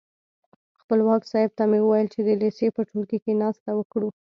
[0.81, 4.09] خپلواک صاحب ته مې وویل چې د لېسې په ټولګي کې ناسته وکړو.